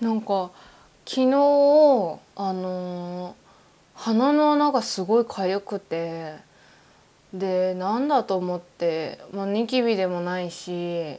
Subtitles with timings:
[0.00, 0.50] なんか
[1.04, 1.26] 昨日
[2.36, 3.46] あのー
[3.96, 6.34] 鼻の穴がすごい痒くて
[7.32, 11.16] でなんだと思って、まあ、ニキビでもないし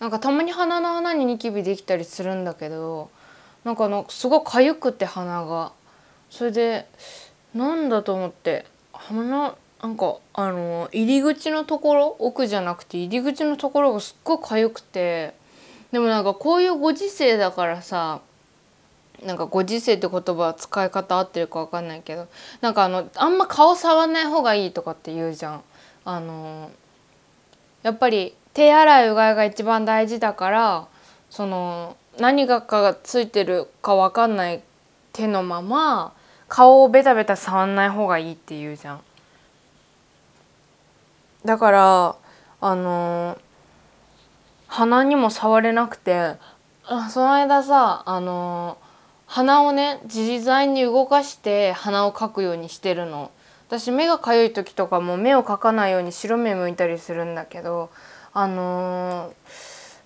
[0.00, 3.10] なんかたまに鼻の穴にニキビできたりするんだけど
[3.64, 5.72] なんかのすごい痒くて鼻が。
[6.30, 6.86] それで
[7.54, 8.64] なんだと思って
[8.94, 15.34] 鼻なんかあの入り口のところ奥じゃなくて入り口のところがすっごい痒くて
[15.92, 18.20] でもなんかこういうご時世だからさ
[19.24, 22.26] なんかご時世って言葉は使い方合ってるかわかんないけど
[22.60, 25.62] なんかあのあんま顔触んない方がいいとかって言うじゃん。
[26.04, 26.70] あの
[27.84, 30.88] やっぱり手洗いうがいが一番大事だから
[31.30, 34.62] その何がかがついてるかわかんない
[35.12, 36.12] 手のまま
[36.48, 39.00] 顔をベタベタ触んない方がいいって言うじゃん。
[41.44, 42.16] だから
[42.60, 43.38] あの
[44.72, 46.36] 鼻にも触れなくて
[46.86, 48.78] あその間さあの
[49.26, 53.30] 鼻をね自在に動かして鼻をかくようにしてるの。
[53.68, 57.90] 私目がかゆい時とかも目をかかないように白目向いたりするんだけど
[58.32, 59.32] あのー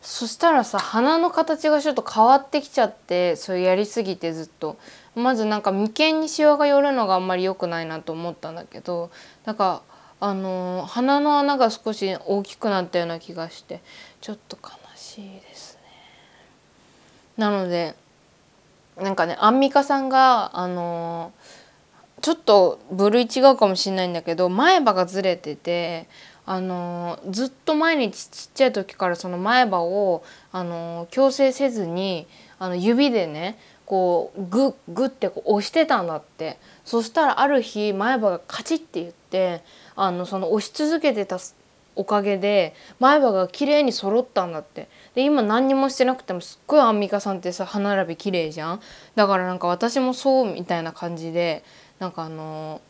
[0.03, 4.77] そしたらさ鼻の形がちょっと変わってきちゃってそうやりすぎてずっと。
[5.17, 9.11] まずなんか眉間にシワが寄るのがあんまり良くないなと思ったんだけど
[9.45, 9.83] なんか
[10.21, 13.81] あのー鼻の穴が少し大きくなったような気がして。
[14.21, 15.81] ちょっと悲しいですね。
[17.37, 17.95] なので
[18.97, 21.67] なんかねアンミカさんがあのー
[22.23, 26.09] ちょっと部類違うかもしれないんだけど前歯がずれてて
[26.47, 32.27] あのーずっと毎日ちっちゃい時からその前歯をあのー矯正せずに
[32.59, 39.63] あの指でねこうグッグッてこう押してたんだってそしたらある日前歯がカチッて言って
[39.95, 41.39] あのその押し続けてた
[41.97, 48.81] おかげで前歯が綺麗に揃ったんだってで今何にもしてなくてもすっごいアンミカさんってさ歯並び綺麗じゃん？
[49.15, 51.65] だからなんか私もそうみたいな感じで
[51.99, 52.81] なんかあの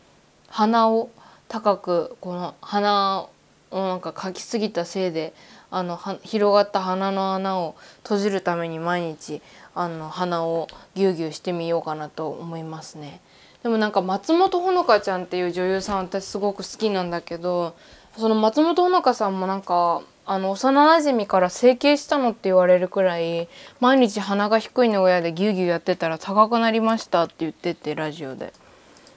[0.49, 1.09] 鼻を
[1.49, 3.29] 高くこの鼻
[3.71, 5.33] をなんかかきすぎたせいで
[5.71, 9.43] あのは広がった鼻の穴を閉じるために毎日
[9.75, 13.21] あの鼻をギュウギュウしてみようかなと思いますね。
[13.63, 17.75] でもなんか松本穂香ちゃんっていう女優さん私すごく好きなんだけど
[18.19, 23.49] その松本穂香さんもなんかあの幼馴染から整形したのって言われるくらい
[23.81, 28.53] 毎日鼻が低いの親でギュギュやってたら高くなりましたって言っててラジオで。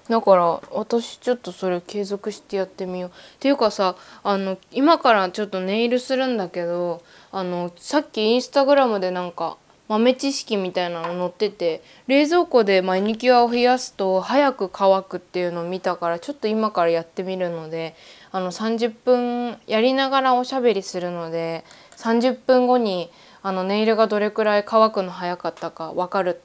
[0.10, 3.10] だから私ちょっとそれ継続してやってみよう。
[3.10, 9.58] っていうかさあの今からちょっとネイルするんだけどあのさっきインスタグラムでなんか
[9.90, 17.96] 豆知識みたいなの載ってて冷蔵庫でマニキュアを冷やすと早く乾くっていうのを見たからちょっと今からやってみるので
[18.32, 21.66] あの30分やりながらおしゃべりするので
[21.98, 23.10] 30分後に
[23.42, 26.40] あのネイルがどれくらい乾くの早かったか分かる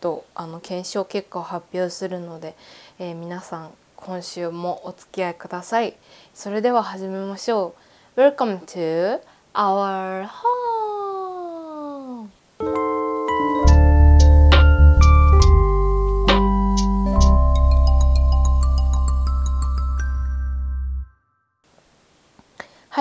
[0.00, 2.54] とあの検証結果を発表するので、
[2.98, 5.94] えー皆さん今週もお付き合いください。
[6.34, 7.74] それでは始めましょ
[8.16, 8.20] う。
[8.20, 9.20] Welcome to
[9.54, 10.73] our home.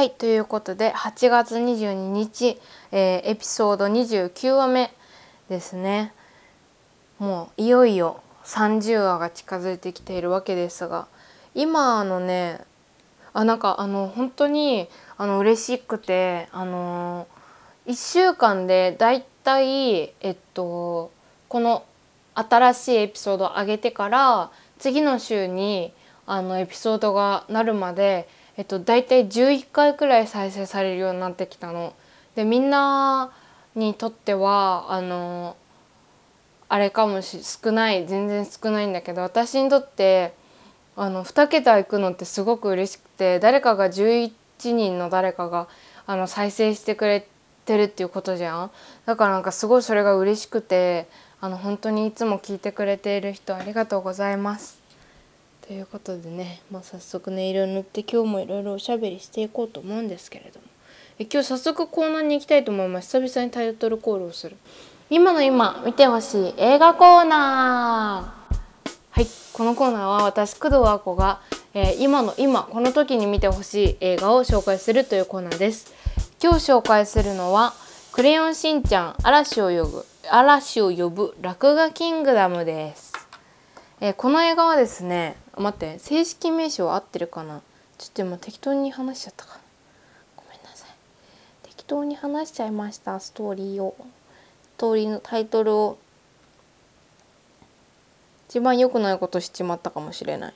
[0.03, 2.59] はいということで8月22日、
[2.91, 4.93] えーエピソード29話目
[5.47, 6.11] ですね。
[7.19, 11.07] もういよいよ30話が近づいてきているわけですが
[11.55, 12.59] 今あのね
[13.31, 17.25] あなんかあの本当にあの嬉しくてあの
[17.87, 21.13] 1週間でだいたいえっと
[21.47, 21.85] この
[22.35, 25.93] 新しいエピソードを上げてから次の週に
[26.25, 31.93] あのエピソードがなるまで、えっと、だいたい11回くらい再生されるようになってきたの。
[32.35, 33.31] でみんな
[33.75, 35.55] にとってはあの
[36.69, 40.33] あれかもし少ない全然少ないんだけど私にとって
[40.95, 44.31] あの2桁いくのってすごく嬉しくて誰かが11
[44.63, 45.67] 人の誰かが
[46.05, 47.27] あの再生してくれ
[47.65, 48.71] てるっていうことじゃん
[49.05, 51.07] だからなんかすごいそれが嬉しくて
[51.41, 54.82] あの本当にいつも聞いてくれている人ありがとうございます。
[55.65, 60.65] ということでね、まあ、早速ネイルを塗って今日もいろいろおしゃべりしていこうと思うんですけれども。
[61.19, 63.19] え今日早速コーナーに行きたいと思います。
[63.19, 64.57] 久々にタイトルコールをする。
[65.09, 68.53] 今の今見てほしい映画コーナー。
[69.11, 71.39] はいこのコーナーは私工藤あこが、
[71.73, 75.93] えー今の今この時に見てほしい映画を紹介するというコーナーです。
[76.41, 77.73] 今日紹介するのは
[78.11, 83.13] クレヨンしんちゃん嵐を呼ぶ嵐を呼ぶ落書キングダムです。
[84.01, 87.61] えーこの映画はですね待って正式名称合ってるかな？
[87.97, 89.59] ちょっと今適当に話しちゃったか
[90.35, 90.89] ごめんなさい。
[91.63, 93.95] 適当に話しちゃいましたストーリーを。
[94.77, 95.97] 通りのタイトルを。
[98.49, 100.53] 一番良くないことしちまったかもしれない。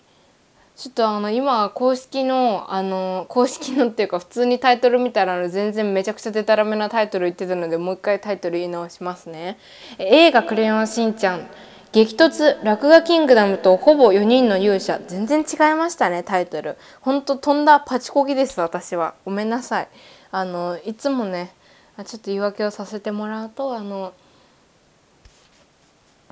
[0.76, 9.58] ちょっとあの今公式のあの公式のっていうか普通にタイトル見たら全然めちゃくちゃデタラメなタイトル言ってたのでもう一回タイトル言い直しますね。
[9.98, 11.48] 映画「クレヨンしんちゃん」
[11.92, 15.00] 激突落書キングダムとほぼ4人の勇者。
[15.07, 16.78] 全然違いましたねタイトル。
[17.01, 19.16] ほんと飛んだパチコキです私は。
[19.25, 19.88] ごめんなさい。
[20.31, 21.51] あのいつもね
[21.98, 24.13] ちょっと言い訳をさせてもらうとあの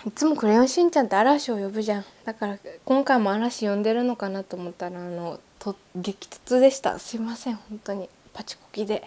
[0.05, 2.05] いつも「クレヨンしんちゃん」って嵐を呼ぶじゃん。
[2.25, 6.99] だから今回も嵐呼んでるのかなと思ったらあのと激突でした。
[6.99, 8.09] すいません本当に。
[8.33, 9.03] パチコキで。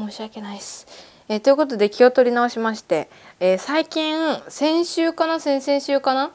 [0.00, 0.86] 申し訳ないです。
[1.30, 4.16] えー、ということで気を取り直しまして、えー、最近
[4.48, 6.32] 先週かな先々週かな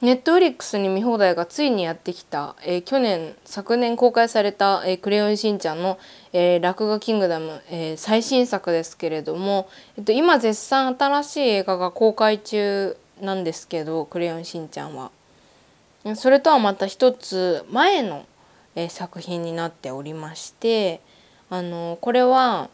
[0.00, 5.96] ネットフリックスに見放題がついにやってきた、えー、去年昨年公開された「えー、クレヨンしんちゃんの」
[6.34, 15.12] えー、落書キングダム」えー、最新作ですけれども、えっと、今絶賛新しい映画が公開中なんですけど「クレヨンしんちゃんは」
[16.16, 18.26] それとはまた一つ前の、
[18.74, 21.00] えー、作品になっておりまして
[21.48, 22.70] あのこれは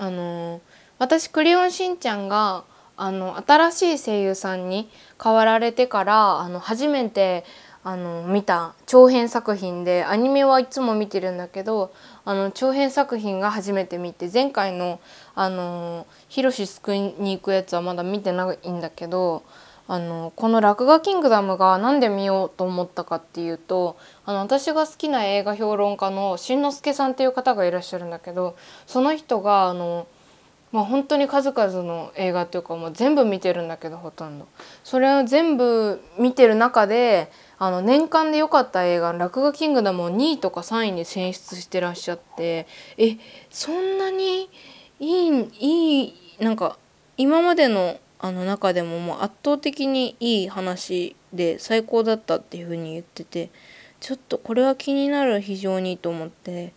[0.00, 0.62] あの
[0.98, 2.64] 私「クレヨンしんちゃんが」
[2.96, 4.90] あの新しい声優さんに
[5.22, 7.44] 変わられてからあの初めて
[7.82, 11.94] あの見た長編作品でアニメはいつも見てるんだけど
[12.26, 15.00] あの長編作品が初めて見て前回の
[15.34, 19.42] あのヒロシ救いに行くやつはまだ見てないんだけど
[19.92, 28.54] あのこの「落書キングダム」が何で見ようと思ったかっていうとあの私が好きな映画評論家のしんのすけさんっていう方がいらっしゃるんだけど
[28.86, 30.06] その人があの
[30.70, 34.46] 「まあ本当に数々の映画っていうかもう全部見てるんだけどほとんど。
[34.84, 43.16] それを全部見てる中であの年間で良かった映画「落書キングダム」を2位とか3位に選出してらっしゃってえ
[43.50, 44.48] そんなに
[45.00, 46.76] いいいいなんか
[47.16, 53.50] 今までのあの中でももう圧倒的にいい話で最高だったっていうふうに言ってて
[53.98, 56.72] ちょっとこれは気になる非常にと思って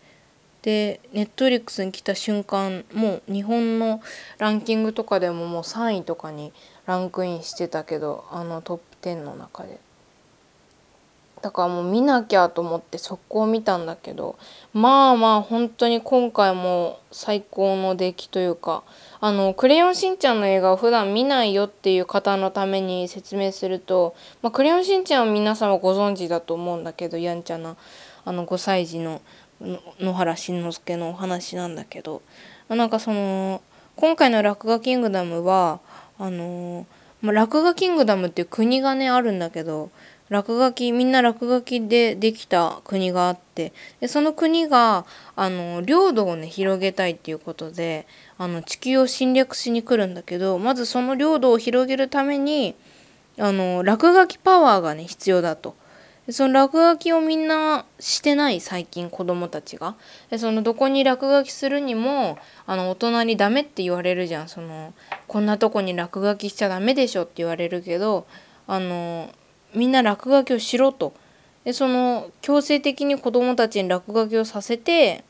[0.61, 4.01] でネットフリックスに来た瞬間もう日本の
[4.37, 6.53] ランキングとかでももう3位とかに
[6.85, 9.79] ランクインしてたけどあのトップ10の中で。
[11.43, 14.37] だからもう見なきゃと思って速攻見たんだけど
[14.73, 18.83] まあまあ本当に今回も最高の出来というか
[19.19, 27.75] あの「クレヨンしんちゃん」の映画を普段見ないよっていう方のために説明すると「まあ、クレヨンしんちゃん」は皆様ご存知だと思うんだけどやんちゃな
[28.23, 29.19] あの5歳児の
[29.99, 32.21] 野原しんのすけのお話なんだけど
[32.69, 33.61] なんかその
[33.97, 35.81] 今回の「落書キングダムは」
[36.17, 36.85] あの
[37.23, 39.89] ま、落書キングダムっていう国がねあるんだけど
[40.33, 48.07] 落書きみんな落書きでできた国があってでその国があの領土をね広げたいっていうことで
[48.37, 52.75] あの地球を侵略しに来るんだけどまずその領土を広げるために
[53.37, 55.75] あの落書きパワーがね必要だと。
[56.29, 59.95] その落書きをみんなしてない最近子供たちが
[60.29, 64.93] でそのどこに落書きするにもあの大人にダメって言われるじゃんその
[65.27, 68.25] こんなとこに落書きしちゃダメでしょって言われるけど
[68.67, 69.33] あの
[69.75, 71.13] みんな落書きをしろと。
[71.63, 75.23] でその強制的に子供たちに落書きをさせて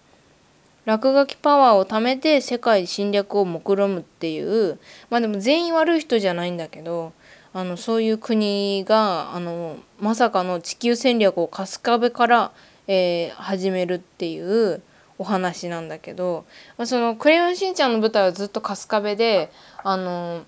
[0.86, 4.80] 落書きパワーを貯めて世界侵略を目論むっていう。
[5.10, 7.14] まあでも全員悪い人じゃないんだけど
[7.54, 12.52] あのそういう国があのまさかの地球戦略を春日部から、
[12.88, 14.82] えー、始めるっていう
[15.20, 16.46] お話なんだけど、
[16.78, 19.52] まあ、その「クレヨンしんちゃん」の舞台はずっと春日部で
[19.84, 20.44] あの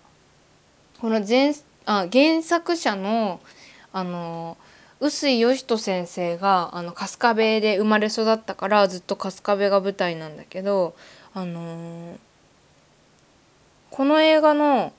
[1.00, 1.54] この前
[1.86, 3.40] あ原作者の
[3.96, 4.58] あの
[5.00, 10.96] 臼井義人先生があの春日部で生まれ育ったからずっと春日部が舞台なんだけど
[11.34, 12.20] あの
[13.92, 14.92] この映画の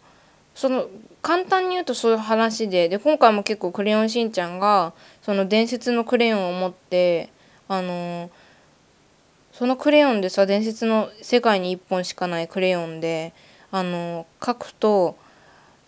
[0.54, 0.86] その
[1.20, 7.28] 簡単に言うとそういう話でで今回も結構「クレヨンしんちゃん」がその伝説のクレヨンを持って
[7.68, 8.30] あの
[9.52, 13.34] そのクレヨンでさ伝説の世界に1本しかないクレヨンで
[13.70, 15.18] あの書くと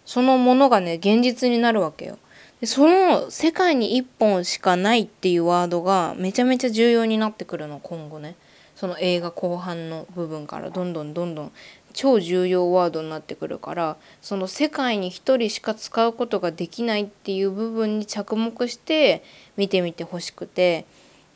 [0.04, 2.18] そのものがね現実になるわけよ。
[2.60, 8.36] でその世界に1本しかないっていうワードがめちゃめちゃ重要になってくるの今後ね。
[8.78, 11.52] その映画後半の部分からどんどんどんどん
[11.94, 19.24] 超重要ワードになってくるからその世界に一人しか使うことができないっていう部分に着目して
[19.56, 20.86] 見てみてほしくて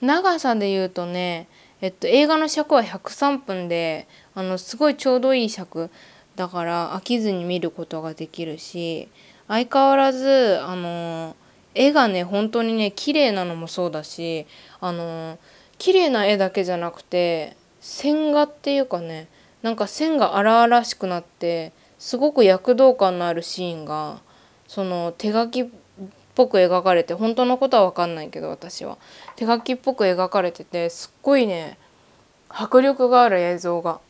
[0.00, 1.48] 長さで言うとね、
[1.80, 5.90] えっと、映画の尺は103分であのすごいちょうどいい尺
[6.36, 9.08] だから飽きずに見ることができるし
[9.48, 11.36] 相変わらずあの
[11.74, 14.46] 絵がね本当にね綺麗なのもそうだし
[14.80, 15.38] あの
[15.78, 19.28] 綺麗な絵だけじゃなくて線画っていうかね
[19.62, 24.20] なんか線が荒々しくなってすごく躍動感のあるシーンが
[24.66, 25.66] その手書きっ
[26.34, 28.98] ぽく描かれて本当のことは分かんないけど私は
[29.36, 31.78] 手書きっぽく描かれててすっごいね
[32.48, 34.00] 迫力がある映像が。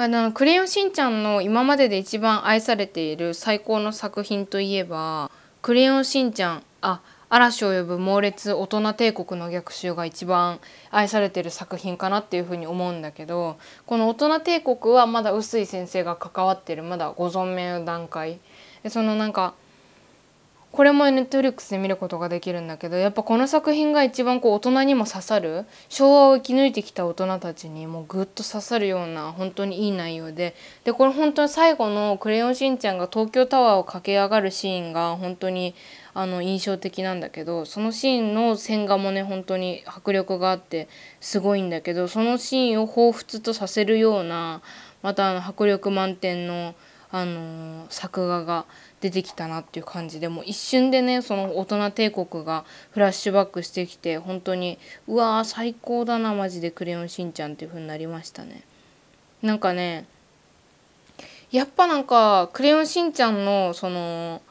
[0.00, 5.30] あのクレヨンしんちゃんの今までで一番愛されている最高の作品といえば
[5.60, 10.58] 「クレヨンしんちゃん」あ嵐を呼ぶ猛烈大人帝国の逆襲が一番
[10.90, 18.40] 愛されてる作品かなっていうふうに思うんだけどこの大人帝国はまだ臼井先生が関わってるまだご存命の段階。
[18.82, 19.52] でそのなんか
[20.72, 35.74] これもネットフリックスで見ることができるんだけどやっぱこの作品が一番こう大人にも刺さる昭和を生き抜いてきた大人たちにもうぐっと刺さるような本当にいい内容ででこれ本当に最後の「クレヨンしんちゃん」が東京タワーを駆け上がるシーンが本当に
[36.14, 40.88] あの印象的なんだけどそのシーンの線画もね本当に迫力があって
[41.20, 44.62] すごいんだけどそのシーンを彷彿とさせるような
[45.02, 46.74] またあの迫力満点の、
[47.12, 48.66] あの作画が
[49.00, 54.78] 出てきたなっていう感じでもう一瞬でねその大人帝国がフラッシュバックしてきて本当に
[55.08, 58.62] うわー最高だなマジで「クレヨンしんちゃん」っていう風になりましたね。
[59.42, 60.04] なんかね
[61.50, 64.42] やっぱなんか「クレヨンしんちゃん」のその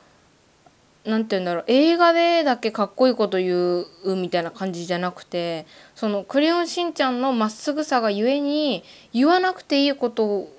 [1.06, 5.66] 何て言うんだろう映画でだけかっこいいこと言うみたいな感じじゃなくて
[5.96, 10.59] その「クレヨンしんちゃん」のまっすぐさがゆえに言わなくていいことを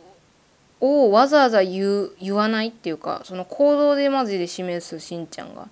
[0.81, 5.69] をわざわざ言う言わないっていうかその行動でマジで示すしんちゃんが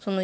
[0.00, 0.22] その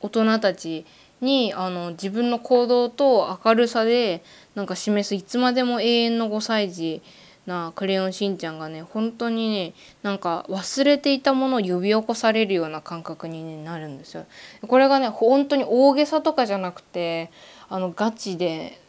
[0.00, 0.86] 大人たち
[1.20, 4.22] にあの自分の行動と明るさで
[4.54, 7.02] なんか示すいつまでも永遠の5歳児
[7.46, 14.26] なクレヨンしんちゃんがね本当にねなんか忘れていたものを呼び起こされるような感覚に、ね、なるんですよ。
[14.66, 17.30] これがね本当に大げさとかじゃなくて
[17.68, 18.80] あのガチで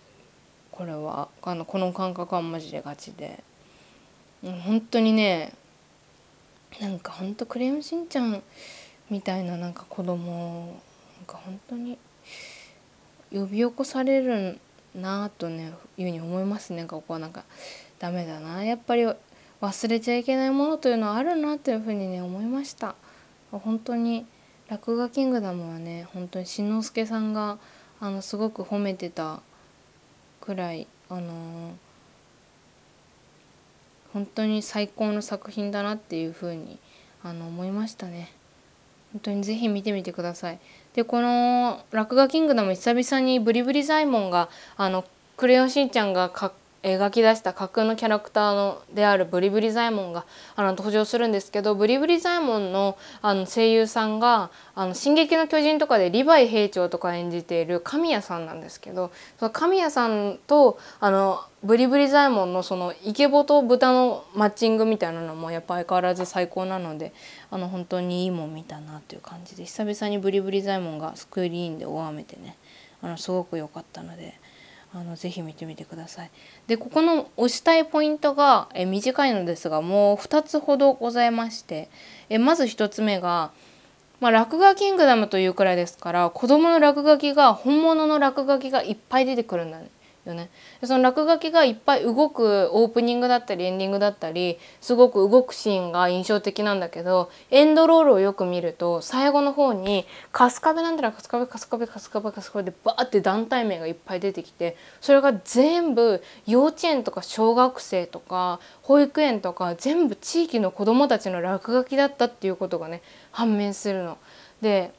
[0.78, 1.30] これは。
[1.42, 3.44] あのこの感覚はマジでガチで。
[4.44, 5.52] 本当にね
[6.80, 8.44] なんかほんとクレヨンしんちゃん
[9.10, 10.80] みたいななんか子供
[11.18, 11.98] なんか本当に
[13.34, 14.60] 呼び起こされる
[14.94, 17.20] なとねいうふうに思いますねここは。
[17.20, 17.44] なんか
[17.98, 18.64] ダメだな。
[18.64, 19.08] やっぱり
[19.60, 22.94] 忘れちゃいけないものというのはあるなというふうにね思いました。
[23.52, 24.28] 本当に
[24.68, 27.58] 落書キングダムはね本当にしんのすけさんが
[28.00, 29.40] あのすごく褒めてた
[30.48, 31.74] くらいあのー、
[34.14, 36.80] 本当に最高の作品だなっていうふうに
[37.22, 38.32] あの思いましたね。
[39.12, 40.60] 本当にぜひ見てみてください。
[40.94, 45.04] でこの「落書キングダム」久々にブリブリザイモンがあの
[45.36, 46.52] クレヨンしんちゃんがかっ
[46.88, 50.26] 描き出した架空のキャラクターのであるブリブリザイモンが
[50.56, 67.14] あの登場するんですけどブリブリザイモンのあの声優さんが「あの進撃の巨人」とかでリヴァイ兵長とか演じている神谷さんなんですけどその神谷さんとあのブリブリザイモンのそのイケボと豚のマッチングみたいなのもやっぱ相変わらず最高なので
[67.52, 72.56] あの本当にいいもん見たなという感じで久々にブリブリザイモンがスクリーンで拝めてね
[73.02, 74.40] あのすごく良かったので。
[74.98, 76.32] あのぜひ見てみてください。
[76.68, 81.90] でここの押したいポイントがえ短いのですがもう2つほどございまして
[82.30, 83.52] えまず1つ目が、
[84.20, 89.90] まあ、落書キングダムというくらいですから子どもの落書きが本物の落書きがいっぱい出てくるんだね。
[90.28, 90.50] よね。
[90.84, 114.18] その落書きがいっぱい動くオープニングだったりエンディングだったりすごく動くシーンが印象的なんだけどエンドロールをよく見ると最後の方に春日部なんだら春日部春日部春日部春日部でバーって団体名がいっぱい出てきてそれが全部幼稚園とか小学生とか保育園とか全部地域の子どもたちの落書きだったっていうことがね判明するの。
[114.62, 114.92] で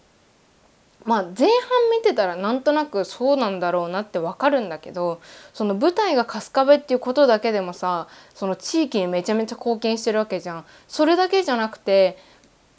[1.05, 1.49] まあ前半
[1.97, 5.21] 見てたらなんとなくそうなんだろうなってわかるんだけど
[5.55, 10.65] その舞台が春日部っていうことだけでもさその地域にめちゃめちゃ貢献してるわけじゃん。
[10.87, 12.19] それだけじゃなくて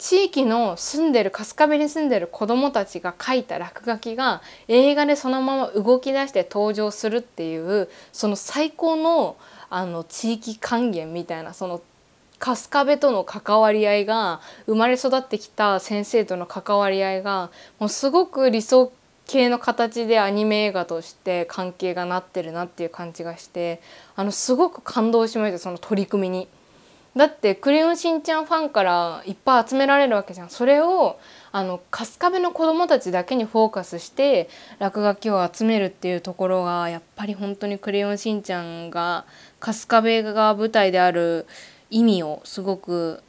[0.00, 9.36] 地域の住んでる春日部に住んでる子どもたちが書いた落書きが映画でそのまま動き出して登場するっていうその最高の
[9.68, 11.80] あの地域還元みたいなその
[12.40, 18.92] 春日部との関わり合いが生まれ育ってきた先生との関わり合いがもうすごく理想
[19.26, 23.80] 系の形でアニメ映画として関係がなってるなっていう感じがして
[24.16, 26.48] あのすごく感動しましたその取り組みに。
[27.16, 30.48] だって「クレヨンしんちゃん」ファンからいっぱい集められるわけじゃん。
[30.48, 31.18] それを
[31.50, 39.24] あの春日部の子どもたちだけにフォーカスして落書きを集めるっていうところがやっぱり本当に「クレヨンしんちゃん」が
[39.58, 41.46] 春日部が舞台である
[41.90, 43.22] 意味をすごく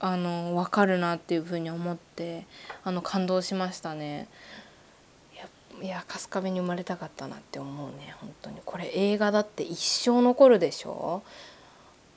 [0.00, 2.46] あの分かるなっていうふうに思って
[2.84, 4.28] あの感動しましたね。
[5.80, 8.56] いや春日部に生まれたかったなって思うね本当に。
[8.64, 11.22] これ映画だって一生残るでしょ？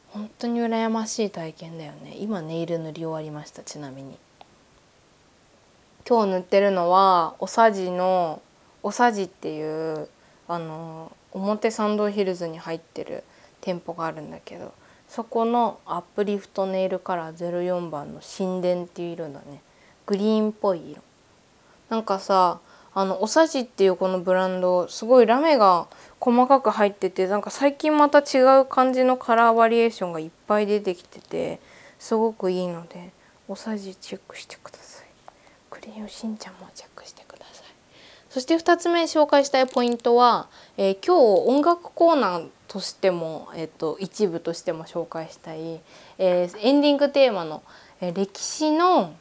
[0.09, 2.15] 本当に羨ましい体験だよね。
[2.17, 4.17] 今ネイル塗り終わりましたちなみに。
[6.07, 8.41] 今日塗ってるのはおさじの
[8.81, 10.09] おさじっていう
[10.47, 13.23] あの表参道ヒルズに入ってる
[13.61, 14.73] 店舗があるんだけど。
[15.11, 19.61] そこのアップリフトネイルカラー04番の神殿っていう色だね。
[20.05, 21.01] グリーンっぽい色。
[21.89, 22.61] なんかさ
[22.93, 25.87] あのおさじっていうこのブランドすごいラメが
[26.21, 31.59] 細かく入っててなんか最近また違う感じのカラーバリエーションがいっぱい出てきてて
[31.99, 33.11] すごくいいので
[33.49, 35.07] おさじチェックしてください。
[35.69, 37.65] クレヨンしんちゃんもチェックしてください。
[38.29, 45.81] そして2つ目紹介したいポイントは、えー、今日音楽コーナーとしても、えーと、一部としても紹介したい、
[46.17, 47.63] えー、エンディングテーマの、
[47.99, 49.13] えー、歴史の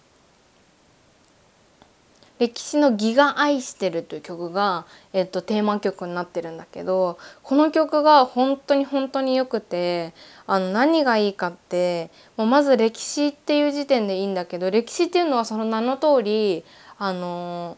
[2.38, 10.14] 歴史の義が愛してるという曲が、えっと、テーマ曲になってるんだけどこの曲が本当に本当によくて
[10.46, 16.64] あの何がいいかってもうまず歴史っていう時点でいいんだけど歴史っていうのはその名の通り
[16.98, 17.76] あの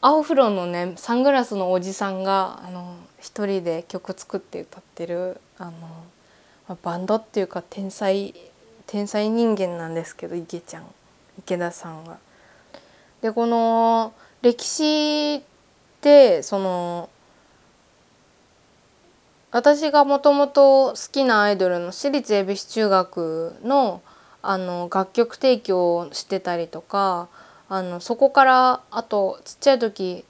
[0.00, 5.70] 青風呂のねサングラスのおじさんがあの一人で曲作って歌ってるあ
[6.68, 8.34] のバンドっていうか天才
[8.88, 10.86] 天才人間なんですけど池ちゃん
[11.38, 12.18] 池田さんが。
[13.22, 14.12] でこの
[14.42, 15.42] 歴史っ
[16.00, 17.08] てその
[19.52, 24.02] 私がもともと好きなアイドルの私立恵比寿中学の
[24.44, 27.28] あの楽曲提供をしてたりとか
[27.68, 30.24] あのそこからあとちっちゃい時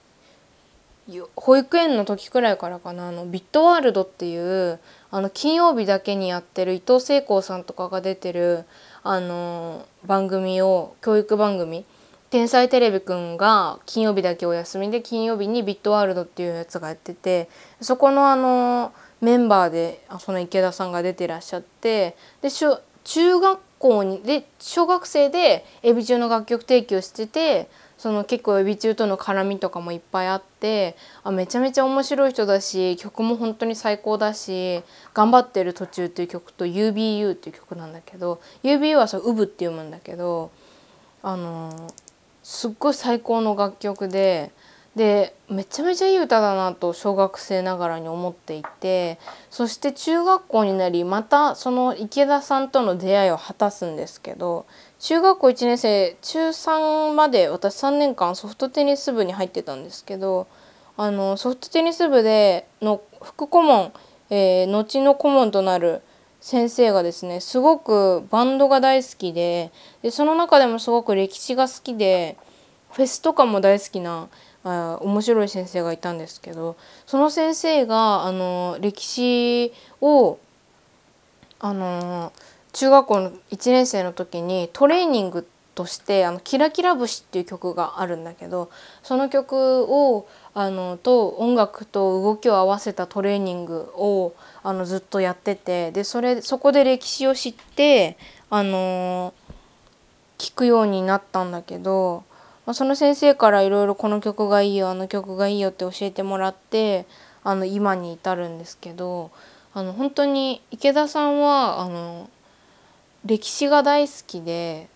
[1.34, 4.78] 保育園の時くらいからかなあのビットワールドっていう
[5.10, 8.64] あの金曜日だけにやってる伊藤聖光さんとかが出てる
[9.02, 11.84] あの番組を教育番組
[12.30, 17.48] 天才テレビくんが金曜日だけお休みで金曜日にビットワールドっていうやつがやってて
[17.80, 27.68] そこのあのメンバーでその池田さんが出てらっしゃってで中学校にで小学生でエビ中の楽曲提供してて
[28.02, 34.82] その結構エビ中との絡みとかもいっぱいあってあめちゃめちゃ面白い人だし曲も本当に最高だし
[35.14, 40.50] 「頑張ってる途中」っていう曲と「UBU」っていう曲なんだけど UBU はそう「ウブ」って読むんだけど
[41.22, 41.92] あの
[42.42, 44.50] すっごい最高の楽曲で
[44.96, 54.66] でめちゃめちゃいい歌だなと小学生ながらに思っていてそして中学校になりまたその池田さんとの出会いを果たすんですけど
[55.02, 60.46] 中学校1年生中3まで私3年間ソフトテニス部に入ってたんですけど
[60.96, 63.92] あのソフトテニス部での副顧問、
[64.30, 66.02] えー、後の顧問となる
[66.40, 72.36] 先生がですねすごくバンドが大好きででその中でもすごく歴史が好きで
[72.92, 74.28] フェスとかも大好きな
[74.62, 80.38] あ面白い先生がいたんですけどその先生があの歴史を
[81.58, 82.32] あの
[82.72, 88.70] 中学校の1年生の時にトレーニングとして「あのキラキラ節」っていう曲があるんだけど
[89.02, 98.18] その曲をあのと音楽と動きを合わせたトレーニングをあのずっとやっててでそれそこで歴史を知って
[98.50, 99.32] あの
[100.38, 102.24] 聞くようになったんだけど、
[102.66, 107.06] まあ、その先生からいろいろこの曲がいいよあの曲がいいよって教えてもらって
[107.44, 109.30] あの今に至るんですけど
[109.74, 112.21] あの本当に池田さんはあの
[113.24, 114.88] 歴史が大好きで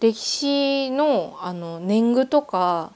[0.00, 2.92] 歴史のあの年貢とか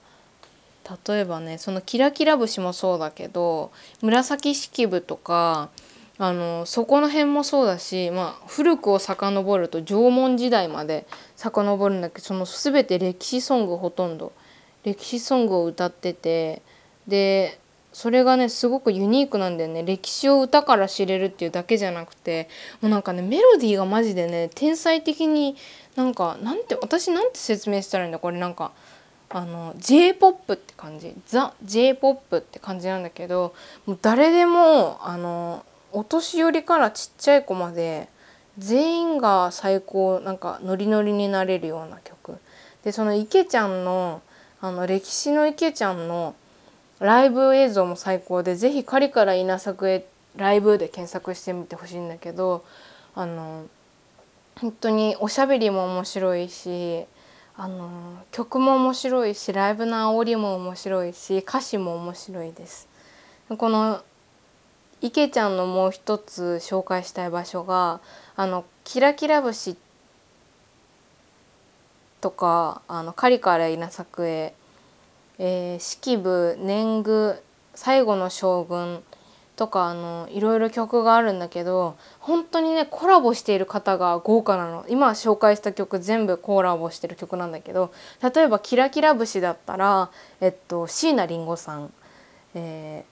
[1.06, 3.70] 例えばねそのキラキラ節もそうだけど
[4.02, 5.70] 紫式部とか
[6.18, 14.32] あのそこの辺もそうだし、まあ、古くを遡ると縄文時代まで遡るんだけどその全て歴史ソングほとんど
[14.84, 16.60] 歴史ソングを歌ってて
[17.06, 17.59] で
[17.92, 19.82] それがねすごくユニークなんだよね。
[19.82, 22.48] 歴史を歌から知れるっていうだけじゃなくて
[22.80, 25.56] もうなんかねメロディーがマジでね天才的に
[25.96, 28.72] なんかなんて私なんて説明したらいいんだこれなんか
[29.28, 31.14] あの j p o p って感じ。
[31.26, 33.54] ザ・ j p o p って感じなんだけど
[33.86, 38.08] もう誰でもあのお年寄りからちっちゃい子まで
[38.58, 42.38] 全員が最高なんかノリノリになれるような曲。
[42.84, 44.22] でその池ちゃんの
[44.60, 46.34] あの歴史の池ちゃんの
[47.00, 52.64] ライブ映像も最高で是非狩りから稲作へライブで検索してみてほしいんだけど
[53.14, 53.64] あの
[54.60, 57.04] 本当におしゃべりも面白いし
[57.56, 57.90] あの
[58.30, 62.88] 曲も面白いしライブの煽りも面白いし歌詞も面白いです。
[63.58, 64.02] この
[65.00, 68.00] 池ちゃんのもう一つ紹介したい場所が
[68.36, 69.76] あのキラキラ節
[72.20, 74.54] とかあのカリカレ稲作へ、
[75.42, 77.42] えー、式部年貢
[77.74, 79.02] 最後の将軍
[79.56, 84.84] とかあのいろいろ曲があるんだけど本当にねコラボしている方が豪華なの。
[84.88, 87.90] 今紹介した曲全部コラボしてる曲なんだけど
[88.22, 90.10] 例えば「キラキラ節」だったら、
[90.42, 91.92] えっと、椎名林檎さん、
[92.54, 93.06] え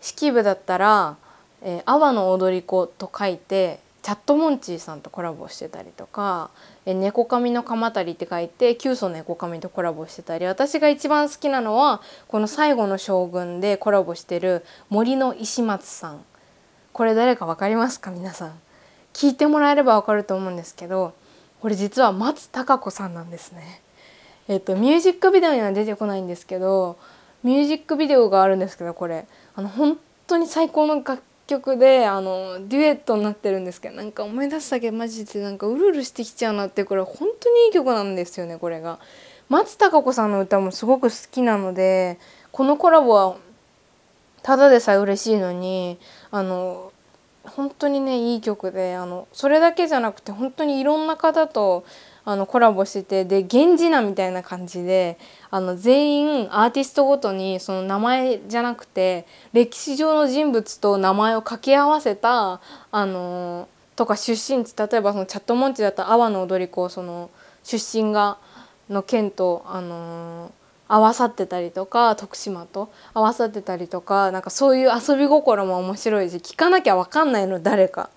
[0.00, 1.16] ー、式部だったら
[1.62, 6.50] 「えー、阿波の踊り子」と書いてチャットモンチーさんとコラボしてたりとか
[6.86, 16.24] 「え猫髪の鎌足り」って書いて「キュウソ猫髪」とコラボしてたり私が一番好きなのはこの「最後の将軍」でコラボしてる森の石松さん。
[16.92, 18.10] これ誰か分かりますか？
[18.10, 18.58] 皆さん。
[19.12, 21.12] 聞いてもらえれば分かると思うんですけど
[21.60, 23.82] これ実は松たか子さんなんですね。
[24.48, 26.96] えっとミュージックビデオには出てこないんですけど
[27.42, 29.26] ミュージックビデオがあるんですけどこれ。
[29.54, 39.00] あの本当に最高の楽曲であのデュエットになってるんですけどなんか思い出すだけマジでなんかうるうるしてきちゃうなってこれ本当にいい曲なんですよねこれが。
[39.48, 42.18] 松たか子さんの歌もすごく好きなので
[42.52, 43.36] このコラボは
[44.42, 45.98] ただでさえ嬉しいのに
[46.30, 46.92] あの
[47.44, 51.84] 本当にねいい曲であのそれだけじゃなくて本当にいろんな方と
[52.28, 55.16] あのコラボしててで源氏名みたいな感じで
[55.50, 62.60] あの全員アーティストごとにその名前じゃなくて歴史上の人物と名前を掛け合わせた
[62.90, 67.30] あのとか出身地例えばそのチャットモンチだったら阿波の踊り子その
[67.64, 68.36] 出身が
[68.90, 70.52] の県とあの
[70.86, 78.10] 合わさってたりとか徳島と合わさってたりとかなんかそういう遊び心も面白いし聞かなきゃ分かんないの誰か。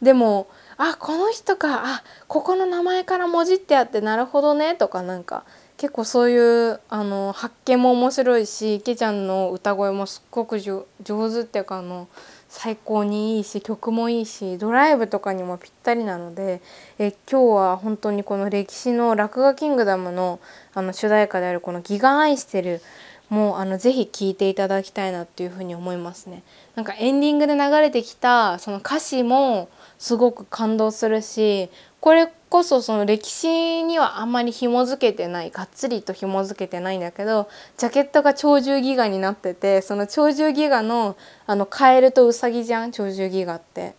[0.00, 0.46] でも
[0.82, 5.44] あこの人かあここの名前からもじってあってなるほどねとかなんか
[5.76, 12.08] 結構そういうあの発見も面白いし池ちゃんの歌声もすっごく上手っていうかあの
[12.48, 16.62] 最高にいいし曲もいいしドライブとかにもぴったりなので
[16.98, 20.40] え今日は本当にこの歴史の「落書キングダムの」
[20.72, 22.80] あの主題歌であるこの「ギガ愛してる」
[23.28, 26.42] もうあのぜひ聴いていただきたいなっていうふうに思いますね。
[26.74, 29.68] なんかエンディングで流れてきたその歌詞も
[30.00, 42.92] すごく感動するしこれこそその歴史にはあんまり紐づけてないがっつりと紐づけてないんだけどジャケットが鳥獣戯画になっててその鳥獣戯画のあのカエルとウサギじゃん？
[42.92, 43.94] 鳥獣戯画って。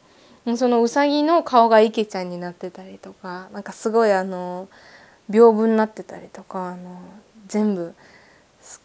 [0.58, 4.68] そのウサギの顔が池ちゃんになってたりとかなんかすごいあの
[5.30, 7.00] 屏風になってたりとかあの
[7.46, 7.94] 全部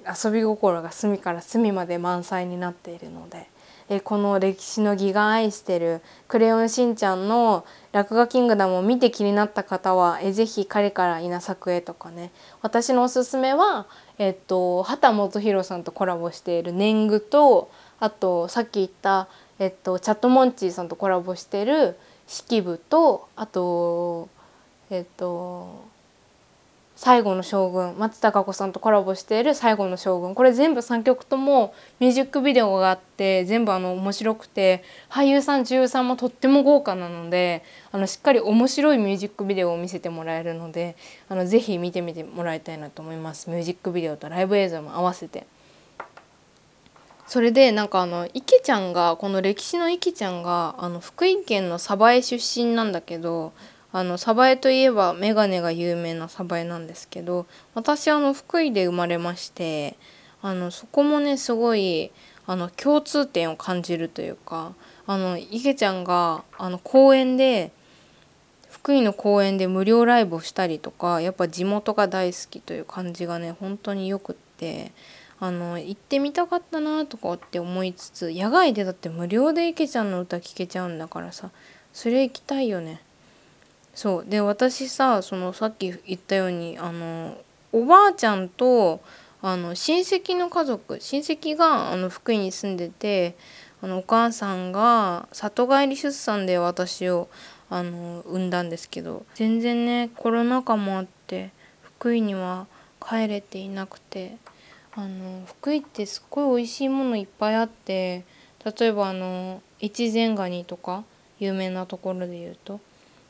[0.06, 3.48] 遊び心が隅から隅まで満載になっているので
[3.88, 12.32] えこの歴史の義が愛してる「クレヨンしんちゃん」の「落書キングダム」を見て気になった方はえぜひ彼から稲作へとかね。
[12.62, 13.86] 私のおすすめは、
[14.18, 17.70] えっと、畑基博さんとコラボしている年貢と
[18.00, 21.96] あとさっき言った、えっと、チャットモンチーさんとコラボしている
[22.26, 24.28] 式部とあと
[24.90, 25.84] えっと
[26.96, 40.96] 最後の将軍松たか子さんとコラボしている「最後の将軍」これ全部3曲ともミュージックビデオがあって全部あの面白くて俳優さん女優さんもとっても豪華なのであのしっかり面白いミュージックビデオを見せてもらえるので
[41.28, 45.46] あのぜひ見てみてもらいたいなと思いますミュージックビデオとライブ映像も合わせて。
[47.26, 53.52] それでなんかあの池ちゃんがこの歴史の池ちゃんがあの福井県の鯖江出身なんだけど
[53.96, 59.96] あの鯖江といえばメガネが有名な鯖江なんですけど私あの福井で生まれまして
[60.42, 62.10] あのそこもねすごい
[62.46, 64.74] あの共通点を感じるというか
[65.06, 67.72] あの池ちゃんがあの公園で
[68.68, 74.92] 福井の公園で無料ライブをしたりとかやっぱ地元が大好きという感じがね本当によくって
[75.40, 81.48] あの行ってみたかったなとかって思いつつ野外でだって無料で池ちゃんの歌聴けちゃうんだからさ
[81.94, 83.00] それ行きたいよね。
[83.96, 84.24] そう。
[84.28, 87.36] で私さそのさっき言ったようにあの
[87.72, 89.00] おばあちゃんと
[89.40, 93.36] あの親戚の家族親戚があの福井に住んでて
[93.82, 97.28] あのお母さんが里帰り出産で私を
[97.70, 101.50] あの産んだんですけど全然ねコロナ禍もあって
[101.82, 102.66] 福井には
[103.00, 104.36] 帰れていなくて
[104.94, 108.24] あの福井ってすっごい美味しいものいっぱいあって
[108.78, 111.04] 例えばあの越前ガニとか
[111.38, 112.78] 有名なところで言うと。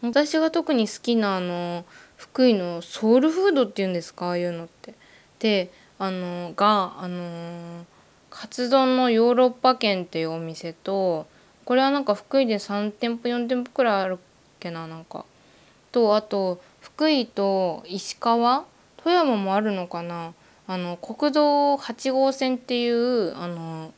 [0.03, 1.85] 私が特に好きなあの
[2.17, 4.29] 福井のソウルフードっていうんですか？
[4.29, 4.95] ああいうのって。
[5.39, 7.85] であのがあの
[8.31, 11.27] カツ丼のヨーロッパ軒っていうお店と
[11.65, 14.17] これはなんか福井で3店舗4店舗くらいあるっ
[14.61, 15.25] けななんか。
[15.93, 18.65] とあと福井と石川
[18.99, 20.35] 富山もあるのかな？
[20.69, 23.93] あの国道8号線っていうあの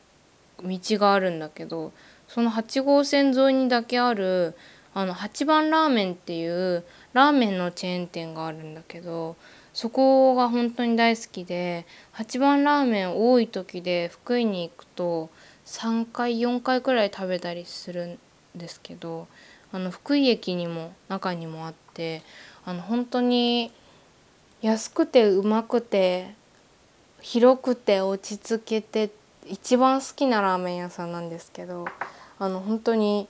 [0.63, 1.91] 道があるんだけど
[2.27, 4.55] その8号線沿いにだけある
[4.93, 9.35] あの八番ラーメンっていうラーメンのチェーン店があるんだけど
[9.73, 15.29] そこが本当に大好きで八番ラーメン多い時で福井に行くと
[15.65, 18.19] 3回4回くらい食べたりするん
[18.55, 19.27] ですけど
[19.71, 22.23] あの福井駅にも中にもあって
[22.65, 23.71] あの本当に
[24.61, 26.33] 安くてうまくて
[27.21, 29.11] 広くて落ち着けて
[29.45, 31.85] 一番好きなラーメン屋さんなんですけど
[32.39, 33.27] あの本当に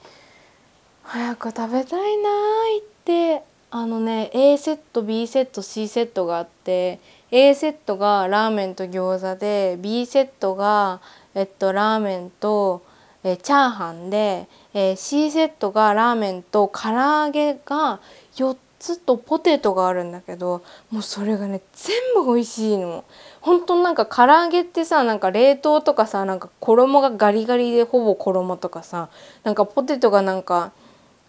[1.12, 3.42] 早く食べたいなーって
[3.72, 7.00] あのね A セット B セット C セットがあって
[7.32, 11.02] A セットがラーメンと餃子で B セットが、
[11.34, 12.84] えっと、ラーメンと
[13.24, 18.00] えチャーハンで、え C セットがラーメンと唐揚げが
[18.36, 23.04] 4つとポテトがあるんだけどもうそれがね全部美味しいの。
[23.42, 29.10] 本当なんか唐揚げってさなんか冷凍とかさなんか衣がガリガリでほぼ衣とかさ
[29.44, 30.72] なんかポテトがなんか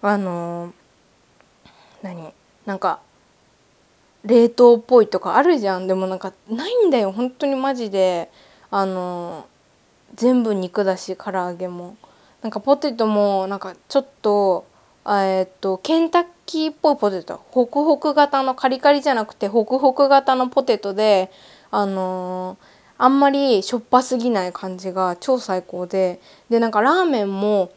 [0.02, 0.72] あの、
[2.02, 2.32] 何
[2.66, 3.00] なんか
[4.24, 5.86] 冷凍っぽいとかあるじゃん。
[5.86, 7.12] でもなんかないんだよ。
[7.12, 8.30] 本当にマジで。
[8.72, 9.46] あの
[10.14, 11.96] 全部肉だし唐揚げも。
[12.42, 14.64] なんかポテトもなんかちょっと
[15.06, 17.40] えっとケンタッキーっぽいポテト。
[17.50, 21.30] ホクホク型のカリカリじゃなくてホクホク型のポテトで
[21.70, 22.56] あの
[22.96, 26.20] あんまりしょっぱすぎない感じが超最高で。
[26.48, 27.72] でなんかラーメンも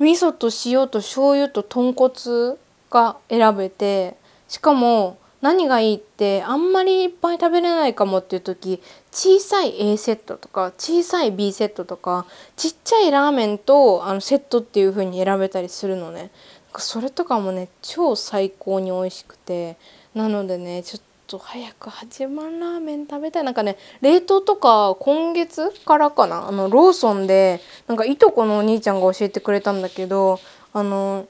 [0.00, 2.56] 味噌と塩と醤油と豚骨
[2.90, 4.16] が選べて
[4.48, 8.80] しかも何がいいってあんまりいっぱい食べれないかもっていう時
[9.10, 12.26] 小さい A セットとか小さい B セットとか
[12.56, 16.30] ちっちゃいラーメンとあのセットっていう風に選べたりするのね。
[16.76, 19.76] それとかもね超最高に美味しくて。
[20.14, 26.48] なのでねちょっと早く八幡ラーメン食べたいなんかね冷凍とか今月からかな？
[26.48, 30.38] あのローソンでなんかいとこのお兄ちゃんが教えてくれたんだけど
[30.72, 31.26] あの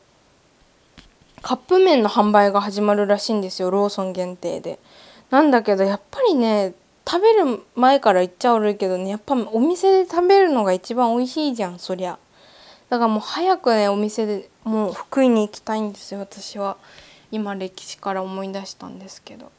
[1.42, 4.78] カップ麺の販売が始まるらしいんですよローソン限定で。
[5.30, 6.74] なんだけどやっぱりね
[7.06, 12.18] 食べる前から言っちゃ悪いけどねやっぱお店で食べるのが一番美味しいじゃんそりゃ。
[12.90, 16.76] だからもう早くねお店でもう福井に行きたいんですよ私は。
[17.30, 19.50] 今歴史から思い出したんですけど。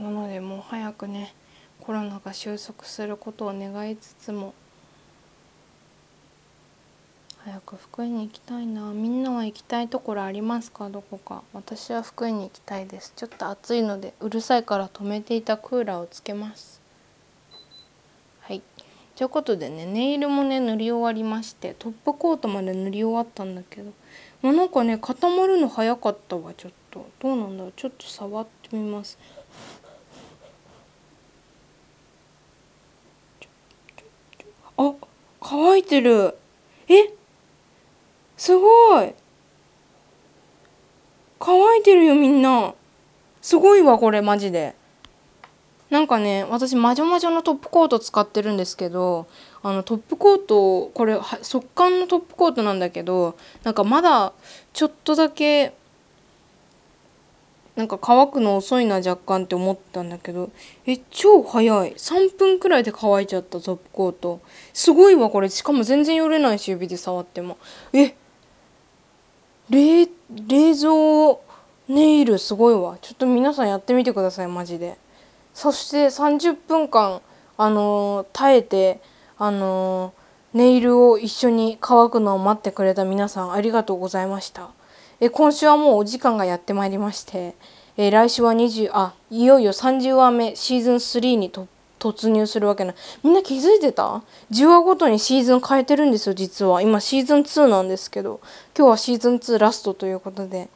[0.00, 1.34] なのでもう早くね
[1.80, 4.54] コロナが収束することを願いつつも
[7.44, 8.90] 早く福井に行きたいな。
[8.92, 10.88] みんなは行きたいところありますか？
[10.88, 11.42] どこか。
[11.52, 13.12] 私は福井に行きたいです。
[13.14, 16.80] ちょっと暑いのでうるさいから止めていたクーラーをつけます。
[18.40, 18.62] はい。
[19.14, 23.92] ということでねネイルもね塗り終わりましてトップコートまで塗り終わったんだけど
[24.40, 27.06] もうなんかね固まるの早かったわちょっと。
[27.20, 27.72] どうなんだろう？
[27.76, 29.18] ちょっと触ってみます。
[34.76, 34.94] あ
[35.40, 36.36] 乾いてる。
[36.88, 37.12] え？
[38.36, 39.14] すごい。
[41.38, 42.74] 乾いてるよみんな。
[43.42, 44.74] すごいわこれマジで。
[45.90, 49.28] なんかね私まじょまじょのトップコート使ってるんですけど
[49.62, 54.32] あのトップコートこれ速乾のトップコートなんだけどなんかまだ
[54.72, 55.74] ちょっとだけ
[57.76, 60.50] なんか乾くの遅いな若干って思ったんだけど
[60.86, 61.94] え超早い。
[61.94, 64.40] 3分くらいで乾いちゃったトップコート。
[64.72, 65.48] すごいわこれ。
[65.48, 67.58] しかも全然よれないし指で触っても。
[67.92, 68.14] え
[69.70, 71.38] 冷冷蔵
[71.88, 72.96] ネイルすごいわ。
[73.00, 74.96] ちょっと皆さんやってみてくださいマジで。
[75.52, 77.20] そして30分間
[77.56, 79.00] あのー、耐えて
[79.36, 84.70] あのー、ネイルを一緒に乾くのを待ってくれた皆さんありがとうございました。
[85.24, 87.54] え今週はもうお時間がやってまいりまして
[87.96, 91.66] え来週は20あいよいよ30話目シーズン3に突
[91.98, 96.82] 突入するわけないみんな気づいてた ?10 話ごとにシーズン変えてるんですよ実は。
[96.82, 98.40] 今シーズン2なんですけど
[98.76, 100.68] 今日はシーズン2ラストということで。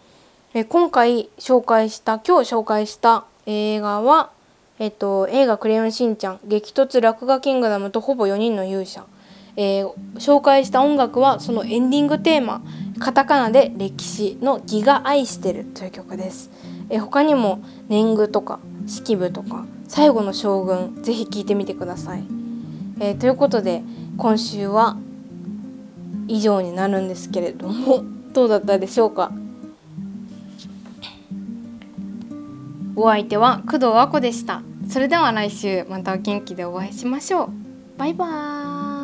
[0.54, 4.30] え今回紹介した今日紹介した映画は
[4.78, 9.04] えっと映画「クレヨンしんちゃん激突落書キングダム」とほぼ4人の勇者。
[9.60, 12.62] えー、紹介した音楽はそのエンディングテーマ
[12.98, 16.50] カタカナで歴史のギガ愛してるという曲です、
[16.90, 22.24] え、他にも年貢とか式部とか最後の将軍ぜひ聞いてみてください、
[23.00, 23.82] えー、ということで
[24.16, 24.96] 今週は
[26.26, 29.32] 以上になるんですけれども どうだったでしょうか？
[32.94, 34.62] お相手は工藤和子でした。
[34.88, 37.50] それでは来週また元気でお会いしましょう。
[37.96, 38.97] バイバーイ。